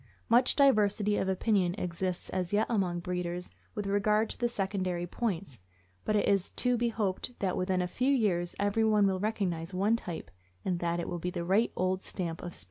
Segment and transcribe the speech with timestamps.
[0.29, 5.59] Much diversity of opinion exists as yet among breeders with regard to the secondary points;
[6.05, 9.95] but it is to be hoped that within a few years everyone will recognize one
[9.95, 10.31] type,
[10.65, 12.59] and that it will be the right old stamp of Spits.